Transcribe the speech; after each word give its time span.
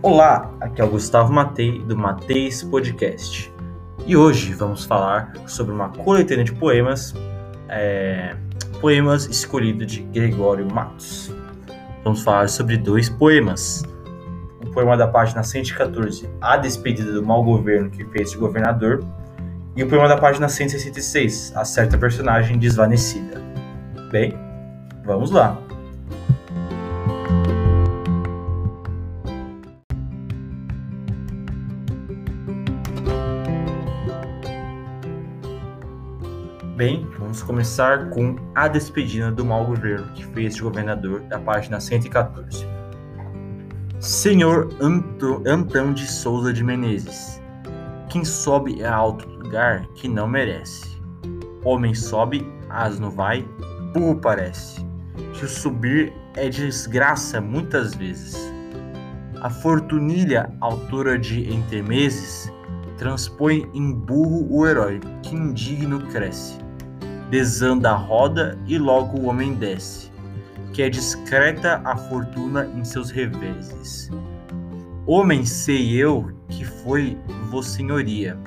Olá, 0.00 0.54
aqui 0.60 0.80
é 0.80 0.84
o 0.84 0.88
Gustavo 0.88 1.32
Matei 1.32 1.80
do 1.80 1.96
Mateis 1.96 2.62
Podcast 2.62 3.52
e 4.06 4.16
hoje 4.16 4.54
vamos 4.54 4.84
falar 4.84 5.32
sobre 5.44 5.74
uma 5.74 5.88
coletânea 5.88 6.44
de 6.44 6.52
poemas, 6.52 7.12
é, 7.68 8.36
poemas 8.80 9.24
escolhidos 9.26 9.90
de 9.90 10.02
Gregório 10.02 10.72
Matos. 10.72 11.34
Vamos 12.04 12.22
falar 12.22 12.48
sobre 12.48 12.76
dois 12.76 13.08
poemas. 13.08 13.82
O 14.64 14.70
poema 14.70 14.96
da 14.96 15.08
página 15.08 15.42
114, 15.42 16.30
A 16.40 16.56
Despedida 16.56 17.12
do 17.12 17.26
Mau 17.26 17.42
Governo 17.42 17.90
que 17.90 18.04
fez 18.04 18.30
de 18.30 18.38
governador, 18.38 19.04
e 19.74 19.82
o 19.82 19.88
poema 19.88 20.06
da 20.06 20.16
página 20.16 20.48
166, 20.48 21.52
A 21.56 21.64
Certa 21.64 21.98
Personagem 21.98 22.56
Desvanecida. 22.56 23.42
Bem, 24.12 24.32
vamos 25.04 25.32
lá. 25.32 25.58
Bem, 36.78 37.04
vamos 37.18 37.42
começar 37.42 38.08
com 38.10 38.36
A 38.54 38.68
Despedida 38.68 39.32
do 39.32 39.44
Mau 39.44 39.66
Governo, 39.66 40.12
que 40.12 40.24
fez 40.26 40.54
de 40.54 40.62
governador, 40.62 41.22
da 41.22 41.36
página 41.36 41.80
114. 41.80 42.64
Senhor 43.98 44.68
Anto, 44.80 45.42
Antão 45.44 45.92
de 45.92 46.06
Souza 46.06 46.52
de 46.52 46.62
Menezes, 46.62 47.42
quem 48.08 48.24
sobe 48.24 48.84
a 48.84 48.94
alto 48.94 49.28
lugar 49.28 49.88
que 49.96 50.06
não 50.06 50.28
merece. 50.28 51.02
Homem 51.64 51.96
sobe, 51.96 52.46
asno 52.70 53.10
vai, 53.10 53.44
burro 53.92 54.14
parece. 54.14 54.86
Que 55.32 55.46
o 55.46 55.48
subir 55.48 56.12
é 56.36 56.48
desgraça 56.48 57.40
muitas 57.40 57.92
vezes. 57.96 58.36
A 59.40 59.50
fortunilha, 59.50 60.48
autora 60.60 61.18
de 61.18 61.52
Entre 61.52 61.82
Meses, 61.82 62.52
transpõe 62.96 63.68
em 63.74 63.92
burro 63.92 64.46
o 64.48 64.64
herói, 64.64 65.00
que 65.24 65.34
indigno 65.34 66.06
cresce 66.06 66.67
desanda 67.30 67.90
a 67.90 67.94
roda 67.94 68.58
e 68.66 68.78
logo 68.78 69.18
o 69.18 69.26
homem 69.26 69.54
desce, 69.54 70.10
que 70.72 70.82
é 70.82 70.88
discreta 70.88 71.80
a 71.84 71.96
fortuna 71.96 72.66
em 72.76 72.84
seus 72.84 73.10
reveses. 73.10 74.10
Homem 75.06 75.44
sei 75.44 75.96
eu 75.96 76.32
que 76.48 76.64
foi 76.64 77.18
vossenhoria, 77.50 78.38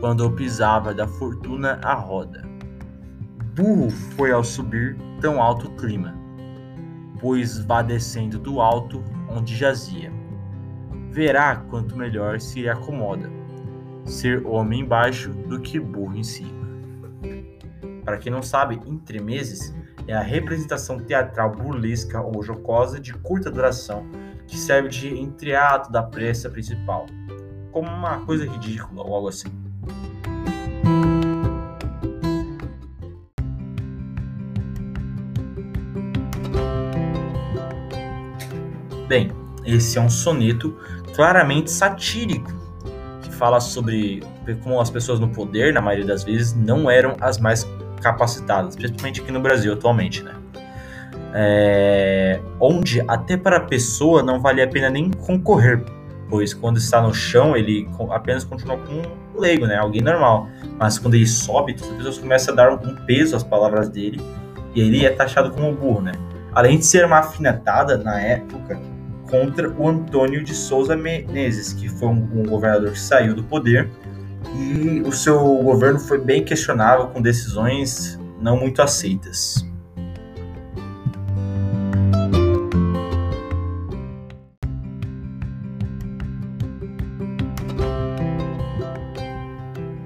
quando 0.00 0.22
eu 0.22 0.32
pisava 0.32 0.94
da 0.94 1.06
fortuna 1.06 1.78
a 1.82 1.94
roda. 1.94 2.46
Burro 3.54 3.90
foi 3.90 4.30
ao 4.30 4.44
subir 4.44 4.96
tão 5.20 5.42
alto 5.42 5.70
clima, 5.72 6.14
pois 7.20 7.58
vá 7.58 7.82
descendo 7.82 8.38
do 8.38 8.60
alto 8.60 9.02
onde 9.28 9.56
jazia. 9.56 10.12
Verá 11.10 11.56
quanto 11.56 11.96
melhor 11.96 12.40
se 12.40 12.68
acomoda 12.68 13.38
ser 14.08 14.44
homem 14.46 14.84
baixo 14.84 15.30
do 15.30 15.60
que 15.60 15.78
burro 15.78 16.16
em 16.16 16.22
cima. 16.22 16.67
Para 18.08 18.16
quem 18.16 18.32
não 18.32 18.40
sabe, 18.40 18.80
entremeses 18.86 19.74
é 20.06 20.14
a 20.14 20.22
representação 20.22 20.98
teatral 20.98 21.52
burlesca 21.52 22.22
ou 22.22 22.42
jocosa 22.42 22.98
de 22.98 23.12
curta 23.12 23.50
duração 23.50 24.02
que 24.46 24.56
serve 24.56 24.88
de 24.88 25.20
entreato 25.20 25.92
da 25.92 26.02
peça 26.02 26.48
principal, 26.48 27.04
como 27.70 27.86
uma 27.86 28.24
coisa 28.24 28.46
ridícula 28.46 29.02
ou 29.02 29.14
algo 29.14 29.28
assim. 29.28 29.48
Bem, 39.06 39.30
esse 39.66 39.98
é 39.98 40.00
um 40.00 40.08
soneto 40.08 40.74
claramente 41.14 41.70
satírico 41.70 42.50
que 43.20 43.30
fala 43.30 43.60
sobre 43.60 44.22
como 44.62 44.80
as 44.80 44.88
pessoas 44.88 45.20
no 45.20 45.28
poder, 45.28 45.74
na 45.74 45.82
maioria 45.82 46.06
das 46.06 46.24
vezes, 46.24 46.54
não 46.54 46.90
eram 46.90 47.14
as 47.20 47.36
mais 47.36 47.66
capacitadas, 47.98 48.76
principalmente 48.76 49.20
aqui 49.20 49.32
no 49.32 49.40
Brasil 49.40 49.72
atualmente, 49.72 50.22
né? 50.22 50.34
É, 51.34 52.40
onde 52.58 53.02
até 53.06 53.36
para 53.36 53.58
a 53.58 53.60
pessoa 53.60 54.22
não 54.22 54.40
vale 54.40 54.62
a 54.62 54.68
pena 54.68 54.88
nem 54.88 55.10
concorrer, 55.10 55.84
pois 56.28 56.54
quando 56.54 56.78
está 56.78 57.02
no 57.02 57.12
chão 57.12 57.56
ele 57.56 57.88
apenas 58.10 58.44
continua 58.44 58.78
com 58.78 58.94
um 58.94 59.40
leigo, 59.40 59.66
né? 59.66 59.76
Alguém 59.76 60.00
normal. 60.00 60.48
Mas 60.78 60.98
quando 60.98 61.14
ele 61.14 61.26
sobe, 61.26 61.74
as 61.74 61.86
pessoas 61.86 62.18
começam 62.18 62.54
a 62.54 62.56
dar 62.56 62.72
um 62.72 62.96
peso 63.06 63.36
às 63.36 63.42
palavras 63.42 63.88
dele 63.88 64.20
e 64.74 64.80
ele 64.80 65.04
é 65.04 65.10
taxado 65.10 65.50
como 65.50 65.72
burro, 65.72 66.00
né? 66.00 66.12
Além 66.52 66.78
de 66.78 66.86
ser 66.86 67.04
uma 67.04 67.18
afinetada 67.18 67.98
na 67.98 68.20
época 68.20 68.80
contra 69.30 69.70
o 69.70 69.88
Antônio 69.88 70.42
de 70.42 70.54
Souza 70.54 70.96
Menezes, 70.96 71.72
que 71.72 71.88
foi 71.88 72.08
um, 72.08 72.28
um 72.34 72.42
governador 72.44 72.92
que 72.92 72.98
saiu 72.98 73.34
do 73.34 73.42
poder 73.42 73.88
e 74.54 75.02
o 75.02 75.12
seu 75.12 75.38
governo 75.62 75.98
foi 75.98 76.18
bem 76.18 76.44
questionável 76.44 77.08
com 77.08 77.20
decisões 77.20 78.18
não 78.40 78.56
muito 78.56 78.80
aceitas. 78.80 79.66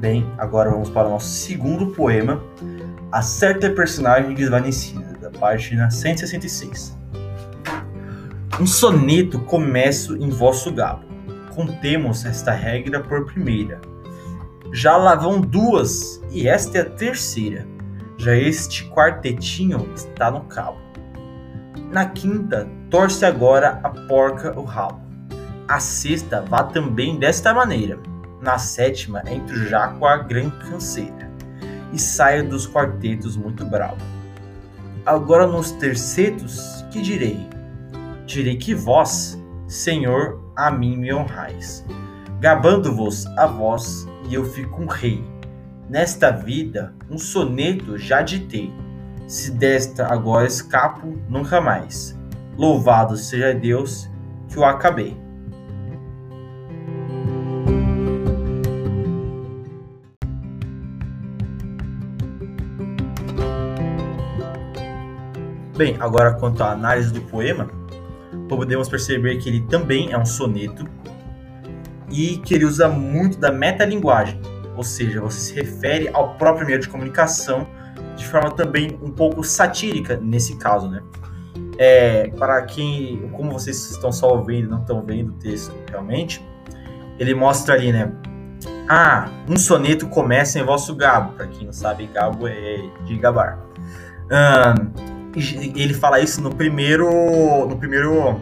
Bem, 0.00 0.24
agora 0.38 0.70
vamos 0.70 0.90
para 0.90 1.08
o 1.08 1.10
nosso 1.10 1.26
segundo 1.26 1.88
poema, 1.88 2.40
A 3.10 3.22
Certa 3.22 3.70
Personagem 3.70 4.34
Desvanecida, 4.34 5.18
da 5.20 5.30
página 5.30 5.90
166. 5.90 6.96
Um 8.60 8.66
soneto 8.66 9.40
começo 9.40 10.16
em 10.16 10.30
vosso 10.30 10.72
galo. 10.72 11.04
Contemos 11.54 12.24
esta 12.24 12.52
regra 12.52 13.00
por 13.00 13.26
primeira 13.26 13.80
já 14.72 14.96
lá 14.96 15.14
vão 15.14 15.40
duas 15.40 16.22
e 16.30 16.48
esta 16.48 16.78
é 16.78 16.80
a 16.82 16.90
terceira. 16.90 17.66
Já 18.18 18.34
este 18.34 18.88
quartetinho 18.90 19.90
está 19.94 20.30
no 20.30 20.40
cabo. 20.42 20.78
Na 21.90 22.06
quinta, 22.06 22.68
torce 22.90 23.24
agora 23.24 23.80
a 23.82 23.90
porca 23.90 24.58
o 24.58 24.64
rabo. 24.64 25.00
A 25.68 25.80
sexta 25.80 26.42
vá 26.42 26.64
também 26.64 27.18
desta 27.18 27.52
maneira. 27.52 27.98
Na 28.40 28.58
sétima, 28.58 29.22
entre 29.26 29.68
já 29.68 29.88
com 29.88 30.06
a 30.06 30.16
grande 30.18 30.56
canseira. 30.70 31.30
E 31.92 31.98
saia 31.98 32.42
dos 32.42 32.66
quartetos 32.66 33.36
muito 33.36 33.64
bravo. 33.64 34.00
Agora 35.04 35.46
nos 35.46 35.70
tercetos, 35.72 36.84
que 36.90 37.00
direi? 37.00 37.48
Direi 38.26 38.56
que 38.56 38.74
vós, 38.74 39.40
Senhor, 39.68 40.40
a 40.56 40.70
mim 40.70 40.96
me 40.96 41.12
honrais, 41.12 41.84
gabando-vos 42.40 43.26
a 43.38 43.46
vós 43.46 44.06
e 44.28 44.34
eu 44.34 44.44
fico 44.44 44.82
um 44.82 44.86
rei. 44.86 45.24
Nesta 45.88 46.30
vida, 46.30 46.92
um 47.10 47.18
soneto 47.18 47.96
já 47.96 48.22
ditei. 48.22 48.72
Se 49.26 49.50
desta 49.50 50.06
agora 50.06 50.46
escapo, 50.46 51.18
nunca 51.28 51.60
mais. 51.60 52.18
Louvado 52.56 53.16
seja 53.16 53.54
Deus 53.54 54.10
que 54.48 54.58
o 54.58 54.64
acabei. 54.64 55.16
Bem, 65.76 65.94
agora 66.00 66.32
quanto 66.32 66.62
à 66.62 66.72
análise 66.72 67.12
do 67.12 67.20
poema, 67.20 67.68
podemos 68.48 68.88
perceber 68.88 69.36
que 69.36 69.48
ele 69.50 69.60
também 69.66 70.10
é 70.10 70.18
um 70.18 70.24
soneto 70.24 70.95
e 72.16 72.38
que 72.38 72.54
ele 72.54 72.64
usa 72.64 72.88
muito 72.88 73.38
da 73.38 73.52
metalinguagem, 73.52 74.40
ou 74.74 74.82
seja, 74.82 75.20
você 75.20 75.38
se 75.38 75.54
refere 75.54 76.08
ao 76.14 76.34
próprio 76.36 76.66
meio 76.66 76.78
de 76.78 76.88
comunicação 76.88 77.66
de 78.16 78.26
forma 78.26 78.50
também 78.50 78.98
um 79.02 79.10
pouco 79.10 79.44
satírica 79.44 80.16
nesse 80.16 80.56
caso, 80.56 80.88
né? 80.88 81.02
É, 81.78 82.28
para 82.38 82.62
quem, 82.62 83.28
como 83.32 83.52
vocês 83.52 83.90
estão 83.90 84.10
só 84.10 84.34
ouvindo, 84.34 84.70
não 84.70 84.80
estão 84.80 85.04
vendo 85.04 85.30
o 85.30 85.34
texto 85.34 85.74
realmente, 85.90 86.42
ele 87.18 87.34
mostra 87.34 87.74
ali, 87.74 87.92
né? 87.92 88.10
Ah, 88.88 89.28
um 89.46 89.58
soneto 89.58 90.06
começa 90.08 90.58
em 90.58 90.64
vosso 90.64 90.94
gabo. 90.94 91.34
Para 91.34 91.46
quem 91.48 91.66
não 91.66 91.72
sabe, 91.72 92.06
gabo 92.06 92.48
é 92.48 92.78
de 93.04 93.18
gabar. 93.18 93.58
ele 95.34 95.92
fala 95.92 96.20
isso 96.20 96.40
no 96.40 96.54
primeiro, 96.54 97.06
no 97.68 97.76
primeiro 97.76 98.40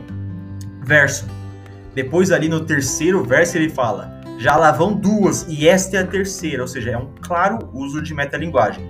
verso. 0.85 1.27
Depois, 1.94 2.32
ali 2.32 2.49
no 2.49 2.64
terceiro 2.64 3.23
verso, 3.25 3.56
ele 3.56 3.70
fala: 3.70 4.20
já 4.38 4.56
lá 4.56 4.73
vão 4.73 4.94
duas, 4.94 5.46
e 5.49 5.69
esta 5.69 5.96
é 5.96 6.00
a 6.00 6.06
terceira, 6.06 6.62
ou 6.62 6.69
seja, 6.69 6.91
é 6.91 6.99
um 6.99 7.08
claro 7.20 7.70
uso 7.73 8.02
de 8.02 8.12
metalinguagem. 8.14 8.85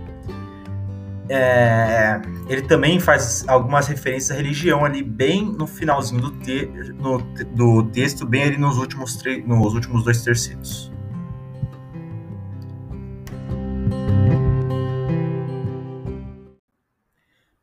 É, 1.28 2.20
ele 2.48 2.62
também 2.62 3.00
faz 3.00 3.44
algumas 3.48 3.86
referências 3.86 4.30
à 4.30 4.34
religião 4.34 4.84
ali, 4.84 5.02
bem 5.02 5.44
no 5.44 5.66
finalzinho 5.66 6.20
do, 6.20 6.30
te, 6.40 6.66
no, 6.94 7.18
do 7.54 7.82
texto, 7.90 8.26
bem 8.26 8.42
ali 8.42 8.58
nos 8.58 8.76
últimos, 8.76 9.18
nos 9.46 9.74
últimos 9.74 10.04
dois 10.04 10.22
terceiros. 10.22 10.92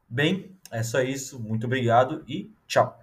Bem, 0.09 0.51
é 0.71 0.83
só 0.83 1.01
isso. 1.01 1.39
Muito 1.39 1.65
obrigado 1.65 2.23
e 2.27 2.51
tchau. 2.67 2.99